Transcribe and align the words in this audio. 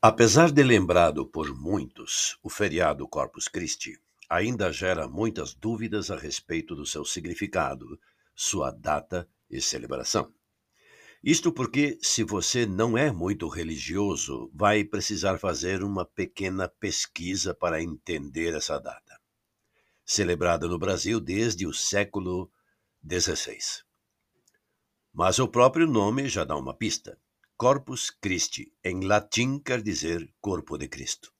Apesar 0.00 0.52
de 0.52 0.62
lembrado 0.62 1.26
por 1.26 1.52
muitos, 1.52 2.38
o 2.40 2.48
feriado 2.48 3.08
Corpus 3.08 3.48
Christi 3.48 4.00
ainda 4.30 4.72
gera 4.72 5.08
muitas 5.08 5.54
dúvidas 5.54 6.08
a 6.08 6.16
respeito 6.16 6.76
do 6.76 6.86
seu 6.86 7.04
significado, 7.04 7.98
sua 8.32 8.70
data 8.70 9.28
e 9.50 9.60
celebração. 9.60 10.32
Isto 11.20 11.50
porque, 11.50 11.98
se 12.00 12.22
você 12.22 12.64
não 12.64 12.96
é 12.96 13.10
muito 13.10 13.48
religioso, 13.48 14.48
vai 14.54 14.84
precisar 14.84 15.36
fazer 15.36 15.82
uma 15.82 16.04
pequena 16.04 16.68
pesquisa 16.68 17.52
para 17.52 17.82
entender 17.82 18.54
essa 18.54 18.78
data. 18.78 19.20
Celebrada 20.04 20.68
no 20.68 20.78
Brasil 20.78 21.18
desde 21.18 21.66
o 21.66 21.74
século 21.74 22.48
XVI. 23.04 23.82
Mas 25.12 25.40
o 25.40 25.48
próprio 25.48 25.88
nome 25.88 26.28
já 26.28 26.44
dá 26.44 26.56
uma 26.56 26.72
pista. 26.72 27.18
Corpus 27.58 28.08
Christi, 28.08 28.72
em 28.84 29.04
latim, 29.04 29.58
quer 29.58 29.82
dizer 29.82 30.32
corpo 30.40 30.78
de 30.78 30.86
Cristo. 30.86 31.32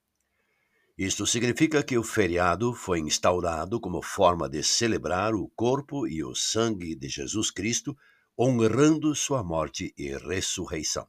Isto 0.97 1.25
significa 1.25 1.81
que 1.81 1.97
o 1.97 2.03
feriado 2.03 2.73
foi 2.73 2.99
instaurado 2.99 3.79
como 3.79 4.01
forma 4.01 4.49
de 4.49 4.61
celebrar 4.61 5.33
o 5.33 5.47
corpo 5.55 6.05
e 6.05 6.21
o 6.21 6.35
sangue 6.35 6.93
de 6.93 7.07
Jesus 7.07 7.49
Cristo, 7.49 7.95
honrando 8.37 9.15
sua 9.15 9.41
morte 9.41 9.93
e 9.97 10.09
ressurreição. 10.17 11.07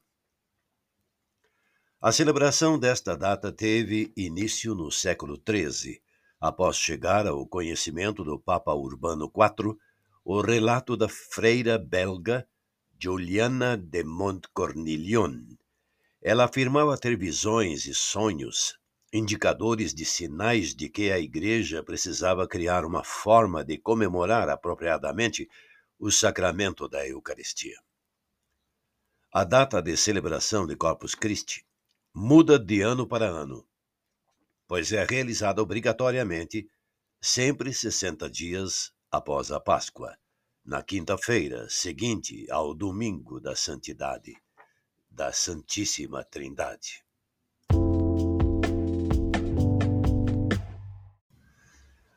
A 2.00 2.12
celebração 2.12 2.78
desta 2.78 3.16
data 3.16 3.50
teve 3.50 4.12
início 4.16 4.77
no 4.77 4.92
século 4.92 5.42
XIII, 5.45 6.00
após 6.41 6.77
chegar 6.77 7.27
ao 7.27 7.45
conhecimento 7.48 8.22
do 8.22 8.39
Papa 8.39 8.72
Urbano 8.74 9.24
IV 9.24 9.77
o 10.24 10.41
relato 10.41 10.97
da 10.97 11.08
freira 11.08 11.77
belga 11.77 12.47
Juliana 13.03 13.79
de 13.79 14.05
Montcornillon. 14.05 15.56
Ela 16.20 16.45
afirmava 16.45 16.98
ter 16.98 17.17
visões 17.17 17.87
e 17.87 17.95
sonhos, 17.95 18.79
indicadores 19.11 19.95
de 19.95 20.05
sinais 20.05 20.75
de 20.75 20.91
que 20.91 21.11
a 21.11 21.19
Igreja 21.19 21.83
precisava 21.83 22.47
criar 22.47 22.84
uma 22.84 23.03
forma 23.03 23.65
de 23.65 23.79
comemorar 23.79 24.51
apropriadamente 24.51 25.48
o 25.98 26.11
sacramento 26.11 26.87
da 26.87 27.09
Eucaristia. 27.09 27.79
A 29.33 29.45
data 29.45 29.81
de 29.81 29.97
celebração 29.97 30.67
de 30.67 30.77
Corpus 30.77 31.14
Christi 31.14 31.64
muda 32.12 32.59
de 32.59 32.83
ano 32.83 33.09
para 33.09 33.25
ano, 33.25 33.67
pois 34.69 34.92
é 34.92 35.07
realizada 35.07 35.62
obrigatoriamente 35.62 36.69
sempre 37.19 37.73
60 37.73 38.29
dias 38.29 38.92
após 39.11 39.51
a 39.51 39.59
Páscoa 39.59 40.20
na 40.64 40.83
quinta-feira 40.83 41.66
seguinte 41.69 42.47
ao 42.50 42.75
domingo 42.75 43.41
da 43.41 43.56
Santidade, 43.56 44.34
da 45.11 45.33
Santíssima 45.33 46.22
Trindade. 46.25 47.02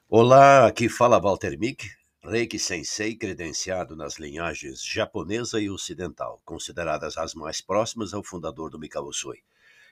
Olá, 0.09 0.67
aqui 0.67 0.89
fala 0.89 1.19
Walter 1.19 1.57
Mick, 1.57 1.89
Reiki 2.21 2.59
Sensei 2.59 3.15
credenciado 3.15 3.95
nas 3.95 4.19
linhagens 4.19 4.83
japonesa 4.83 5.59
e 5.59 5.69
ocidental, 5.69 6.41
consideradas 6.45 7.17
as 7.17 7.33
mais 7.33 7.61
próximas 7.61 8.13
ao 8.13 8.23
fundador 8.23 8.69
do 8.69 8.79
Mikao 8.79 9.05
Usui. 9.05 9.43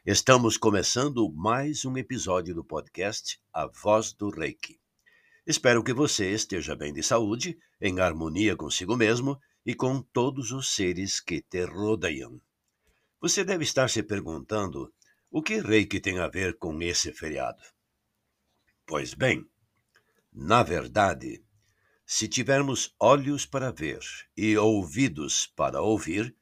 Estamos 0.06 0.58
começando 0.58 1.32
mais 1.32 1.86
um 1.86 1.98
episódio 1.98 2.54
do 2.54 2.64
podcast 2.64 3.40
A 3.54 3.68
Voz 3.68 4.14
do 4.14 4.30
Reiki. 4.30 4.81
Espero 5.46 5.84
que 5.84 5.94
você 5.94 6.32
esteja 6.32 6.76
bem 6.76 6.94
de 6.94 7.02
saúde, 7.02 7.58
em 7.80 8.00
harmonia 8.00 8.56
consigo 8.56 8.96
mesmo 8.96 9.40
e 9.66 9.74
com 9.74 10.02
todos 10.02 10.52
os 10.52 10.74
seres 10.76 11.20
que 11.20 11.42
te 11.42 11.66
rodeiam. 11.66 12.40
Você 13.20 13.44
deve 13.44 13.64
estar 13.64 13.90
se 13.90 14.04
perguntando 14.04 14.94
o 15.32 15.42
que 15.42 15.60
Reiki 15.60 16.00
tem 16.00 16.20
a 16.20 16.28
ver 16.28 16.58
com 16.58 16.80
esse 16.82 17.12
feriado. 17.12 17.64
Pois 18.86 19.14
bem, 19.14 19.44
na 20.32 20.62
verdade, 20.62 21.44
se 22.06 22.28
tivermos 22.28 22.94
olhos 23.00 23.46
para 23.46 23.72
ver 23.72 24.02
e 24.36 24.58
ouvidos 24.58 25.48
para 25.48 25.82
ouvir, 25.82 26.36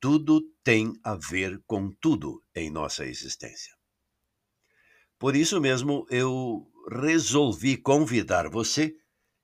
tudo 0.00 0.40
tem 0.62 0.92
a 1.02 1.16
ver 1.16 1.60
com 1.66 1.90
tudo 1.90 2.42
em 2.54 2.70
nossa 2.70 3.04
existência. 3.04 3.76
Por 5.18 5.34
isso 5.34 5.60
mesmo 5.60 6.06
eu 6.08 6.70
resolvi 6.90 7.76
convidar 7.76 8.48
você, 8.48 8.96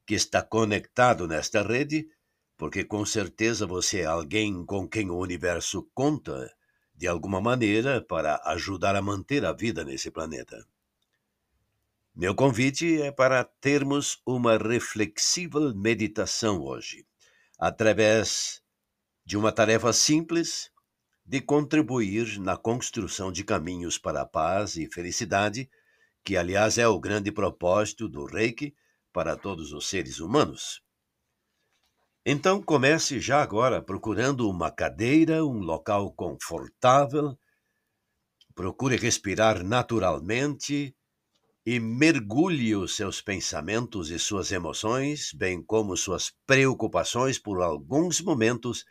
que 0.07 0.15
está 0.15 0.43
conectado 0.43 1.27
nesta 1.29 1.63
rede, 1.63 2.09
porque 2.57 2.85
com 2.85 3.05
certeza 3.05 3.67
você 3.67 4.01
é 4.01 4.07
alguém 4.07 4.65
com 4.65 4.89
quem 4.89 5.11
o 5.11 5.19
universo 5.19 5.89
conta 5.95 6.51
de 6.95 7.07
alguma 7.07 7.41
maneira 7.41 8.01
para 8.01 8.41
ajudar 8.47 8.97
a 8.97 9.03
manter 9.03 9.45
a 9.45 9.53
vida 9.53 9.85
nesse 9.85 10.11
planeta. 10.11 10.65
Meu 12.15 12.35
convite 12.35 13.03
é 13.03 13.11
para 13.11 13.43
termos 13.43 14.23
uma 14.25 14.57
reflexível 14.57 15.75
meditação 15.75 16.63
hoje, 16.63 17.05
através 17.59 18.63
de 19.25 19.37
uma 19.37 19.51
tarefa 19.51 19.93
simples 19.93 20.71
de 21.27 21.41
contribuir 21.41 22.39
na 22.39 22.57
construção 22.57 23.33
de 23.33 23.43
caminhos 23.43 23.99
para 23.99 24.21
a 24.21 24.27
paz 24.27 24.77
e 24.77 24.87
felicidade 24.87 25.69
que 26.25 26.37
aliás 26.37 26.79
é 26.79 26.89
o 26.89 26.99
grande 26.99 27.31
propósito 27.31 28.09
do 28.09 28.25
Reiki 28.25 28.75
para 29.13 29.37
todos 29.37 29.73
os 29.73 29.87
seres 29.87 30.19
humanos. 30.19 30.83
Então 32.27 32.63
comece 32.63 33.21
já 33.21 33.43
agora 33.43 33.83
procurando 33.83 34.49
uma 34.49 34.71
cadeira, 34.71 35.45
um 35.45 35.59
local 35.59 36.13
confortável. 36.15 37.39
Procure 38.55 38.97
respirar 38.97 39.63
naturalmente 39.63 40.97
e 41.67 41.79
mergulhe 41.79 42.75
os 42.75 42.97
seus 42.97 43.21
pensamentos 43.21 44.11
e 44.11 44.19
suas 44.19 44.53
emoções, 44.53 45.33
bem 45.35 45.63
como 45.63 45.97
suas 45.97 46.33
preocupações 46.47 47.39
por 47.39 47.61
alguns 47.61 48.21
momentos 48.23 48.85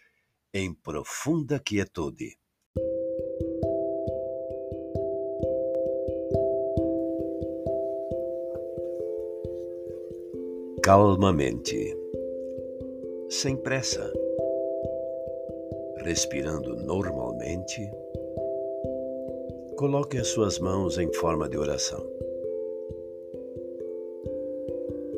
em 0.53 0.73
profunda 0.73 1.59
quietude. 1.59 2.37
Calmamente, 10.83 11.97
sem 13.29 13.55
pressa, 13.55 14.11
respirando 16.03 16.75
normalmente, 16.75 17.89
coloque 19.77 20.17
as 20.17 20.27
suas 20.27 20.59
mãos 20.59 20.97
em 20.97 21.09
forma 21.13 21.47
de 21.47 21.57
oração. 21.57 22.05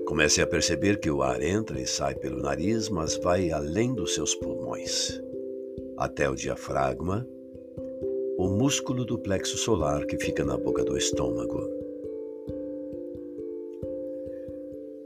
Comece 0.06 0.40
a 0.40 0.46
perceber 0.46 1.00
que 1.00 1.10
o 1.10 1.24
ar 1.24 1.42
entra 1.42 1.82
e 1.82 1.88
sai 1.88 2.14
pelo 2.14 2.44
nariz, 2.44 2.88
mas 2.88 3.18
vai 3.18 3.50
além 3.50 3.92
dos 3.96 4.14
seus 4.14 4.36
pulmões, 4.36 5.20
até 5.98 6.30
o 6.30 6.36
diafragma, 6.36 7.28
o 8.38 8.48
músculo 8.50 9.04
do 9.04 9.18
plexo 9.18 9.58
solar 9.58 10.06
que 10.06 10.20
fica 10.20 10.46
na 10.46 10.58
boca 10.58 10.84
do 10.84 10.96
estômago. 10.96 11.85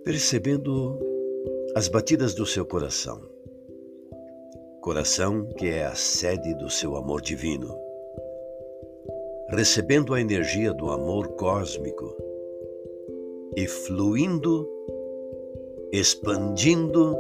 Percebendo 0.10 0.98
as 1.76 1.88
batidas 1.88 2.34
do 2.34 2.44
seu 2.44 2.66
coração. 2.66 3.22
Coração 4.82 5.46
que 5.50 5.68
é 5.68 5.86
a 5.86 5.94
sede 5.94 6.56
do 6.56 6.68
seu 6.68 6.96
amor 6.96 7.22
divino. 7.22 7.80
Recebendo 9.50 10.16
a 10.16 10.20
energia 10.20 10.74
do 10.74 10.90
amor 10.90 11.28
cósmico 11.36 12.18
e 13.56 13.68
fluindo, 13.68 14.68
expandindo, 15.92 17.16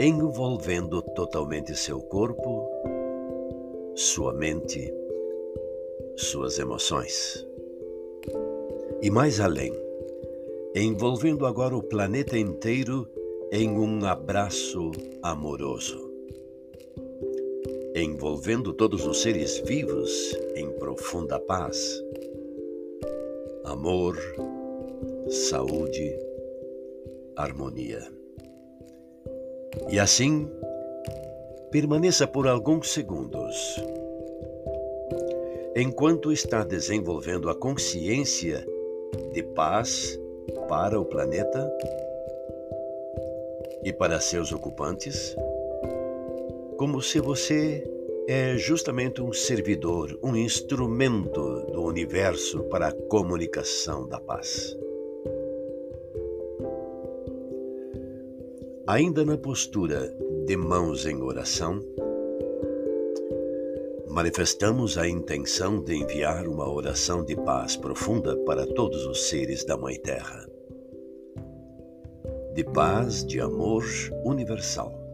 envolvendo 0.00 1.02
totalmente 1.02 1.76
seu 1.76 2.00
corpo, 2.00 2.66
sua 3.94 4.32
mente, 4.32 4.90
suas 6.16 6.58
emoções. 6.58 7.46
E 9.02 9.10
mais 9.10 9.38
além, 9.38 9.85
envolvendo 10.74 11.46
agora 11.46 11.76
o 11.76 11.82
planeta 11.82 12.38
inteiro 12.38 13.08
em 13.52 13.70
um 13.70 14.04
abraço 14.04 14.90
amoroso, 15.22 16.10
envolvendo 17.94 18.72
todos 18.72 19.06
os 19.06 19.22
seres 19.22 19.58
vivos 19.60 20.36
em 20.54 20.70
profunda 20.72 21.38
paz, 21.38 22.02
amor, 23.64 24.18
saúde, 25.28 26.18
harmonia. 27.36 28.02
E 29.88 29.98
assim, 29.98 30.50
permaneça 31.70 32.26
por 32.26 32.48
alguns 32.48 32.90
segundos, 32.90 33.56
enquanto 35.76 36.32
está 36.32 36.64
desenvolvendo 36.64 37.48
a 37.48 37.54
consciência 37.54 38.66
de 39.32 39.42
paz 39.42 40.18
para 40.68 41.00
o 41.00 41.04
planeta 41.04 41.70
e 43.82 43.92
para 43.92 44.20
seus 44.20 44.52
ocupantes, 44.52 45.36
como 46.76 47.00
se 47.00 47.20
você 47.20 47.84
é 48.28 48.56
justamente 48.56 49.22
um 49.22 49.32
servidor, 49.32 50.18
um 50.22 50.34
instrumento 50.34 51.60
do 51.72 51.82
universo 51.84 52.64
para 52.64 52.88
a 52.88 52.92
comunicação 52.92 54.08
da 54.08 54.18
paz. 54.18 54.76
Ainda 58.88 59.24
na 59.24 59.36
postura 59.38 60.12
de 60.44 60.56
mãos 60.56 61.06
em 61.06 61.22
oração, 61.22 61.80
manifestamos 64.08 64.96
a 64.98 65.08
intenção 65.08 65.80
de 65.82 65.94
enviar 65.94 66.48
uma 66.48 66.68
oração 66.68 67.24
de 67.24 67.36
paz 67.36 67.76
profunda 67.76 68.36
para 68.38 68.66
todos 68.66 69.06
os 69.06 69.28
seres 69.28 69.64
da 69.64 69.76
Mãe 69.76 70.00
Terra. 70.00 70.55
De 72.56 72.64
paz, 72.64 73.22
de 73.22 73.38
amor 73.38 73.84
universal 74.24 75.06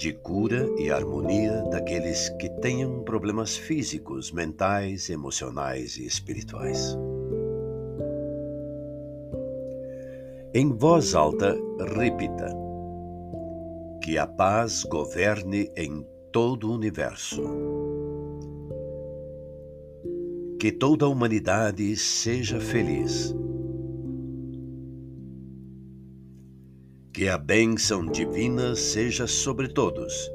de 0.00 0.14
cura 0.14 0.66
e 0.78 0.90
harmonia 0.90 1.62
daqueles 1.70 2.30
que 2.30 2.48
tenham 2.48 3.02
problemas 3.04 3.54
físicos, 3.54 4.32
mentais, 4.32 5.10
emocionais 5.10 5.98
e 5.98 6.06
espirituais. 6.06 6.96
Em 10.54 10.72
voz 10.72 11.14
alta, 11.14 11.54
repita: 11.94 12.48
Que 14.02 14.16
a 14.16 14.26
paz 14.26 14.84
governe 14.84 15.70
em 15.76 16.04
todo 16.32 16.70
o 16.70 16.74
universo. 16.74 17.42
Que 20.58 20.72
toda 20.72 21.04
a 21.04 21.08
humanidade 21.08 21.94
seja 21.94 22.58
feliz 22.58 23.34
Que 27.20 27.28
a 27.28 27.36
bênção 27.36 28.06
divina 28.06 28.74
seja 28.74 29.26
sobre 29.26 29.68
todos. 29.68 30.32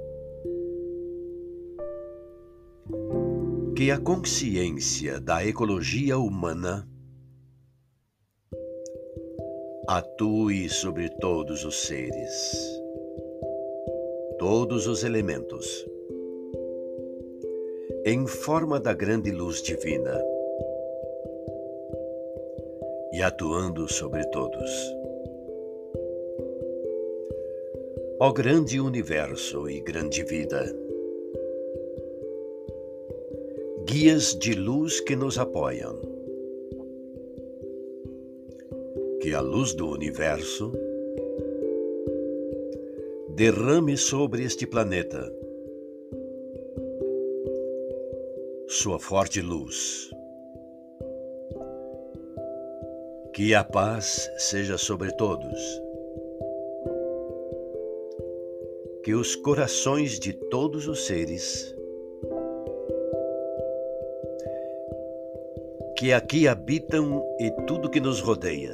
Que 3.75 3.89
a 3.89 3.99
consciência 3.99 5.19
da 5.19 5.43
ecologia 5.43 6.15
humana 6.15 6.87
atue 9.87 10.69
sobre 10.69 11.09
todos 11.17 11.65
os 11.65 11.75
seres, 11.87 12.79
todos 14.37 14.85
os 14.85 15.03
elementos, 15.03 15.87
em 18.05 18.27
forma 18.27 18.79
da 18.79 18.93
grande 18.93 19.31
luz 19.31 19.59
divina 19.63 20.23
e 23.11 23.23
atuando 23.23 23.91
sobre 23.91 24.23
todos. 24.25 24.69
Ó 28.17 28.31
grande 28.31 28.79
universo 28.79 29.69
e 29.69 29.81
grande 29.81 30.23
vida, 30.23 30.73
guias 33.85 34.33
de 34.39 34.53
luz 34.53 35.01
que 35.01 35.17
nos 35.17 35.37
apoiam, 35.37 35.99
que 39.21 39.33
a 39.33 39.41
luz 39.41 39.73
do 39.73 39.89
universo 39.89 40.71
derrame 43.35 43.97
sobre 43.97 44.45
este 44.45 44.65
planeta 44.65 45.29
sua 48.67 48.97
forte 48.97 49.41
luz. 49.41 50.09
Que 53.33 53.53
a 53.53 53.65
paz 53.65 54.31
seja 54.37 54.77
sobre 54.77 55.11
todos 55.11 55.85
que 59.05 59.13
os 59.13 59.35
corações 59.35 60.19
de 60.19 60.33
todos 60.33 60.87
os 60.87 61.05
seres 61.05 61.75
que 65.95 66.11
aqui 66.11 66.47
habitam 66.47 67.23
e 67.39 67.51
tudo 67.67 67.87
que 67.87 67.99
nos 67.99 68.19
rodeia 68.19 68.73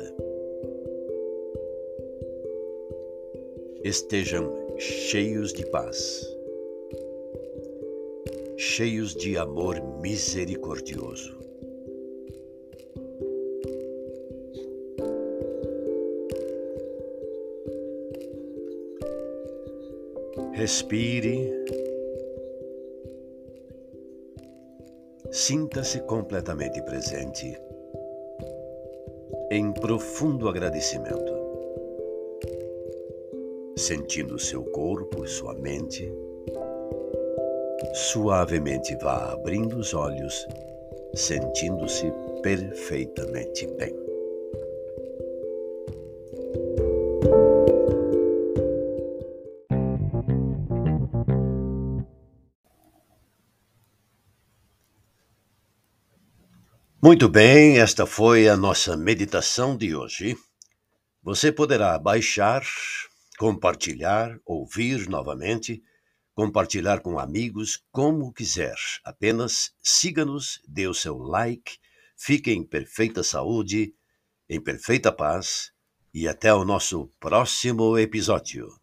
estejam 3.83 4.49
cheios 4.77 5.51
de 5.51 5.65
paz, 5.65 6.25
cheios 8.55 9.13
de 9.13 9.37
amor 9.37 9.83
misericordioso. 9.99 11.40
Respire. 20.53 21.65
Sinta-se 25.31 26.01
completamente 26.01 26.81
presente, 26.81 27.57
em 29.49 29.71
profundo 29.71 30.49
agradecimento, 30.49 31.33
sentindo 33.77 34.37
seu 34.37 34.63
corpo 34.65 35.23
e 35.23 35.27
sua 35.27 35.53
mente. 35.53 36.11
Suavemente 37.93 38.95
vá 38.97 39.31
abrindo 39.31 39.77
os 39.77 39.93
olhos, 39.93 40.45
sentindo-se 41.15 42.11
perfeitamente 42.41 43.67
bem. 43.77 44.10
Muito 57.03 57.27
bem, 57.27 57.79
esta 57.79 58.05
foi 58.05 58.47
a 58.47 58.55
nossa 58.55 58.95
meditação 58.95 59.75
de 59.75 59.95
hoje. 59.95 60.37
Você 61.23 61.51
poderá 61.51 61.97
baixar, 61.97 62.63
compartilhar, 63.39 64.37
ouvir 64.45 65.09
novamente, 65.09 65.81
compartilhar 66.35 67.01
com 67.01 67.17
amigos, 67.17 67.83
como 67.91 68.31
quiser. 68.31 68.75
Apenas 69.03 69.71
siga-nos, 69.81 70.61
dê 70.67 70.87
o 70.87 70.93
seu 70.93 71.17
like, 71.17 71.79
fique 72.15 72.51
em 72.51 72.63
perfeita 72.63 73.23
saúde, 73.23 73.95
em 74.47 74.61
perfeita 74.61 75.11
paz 75.11 75.71
e 76.13 76.27
até 76.27 76.53
o 76.53 76.63
nosso 76.63 77.09
próximo 77.19 77.97
episódio. 77.97 78.80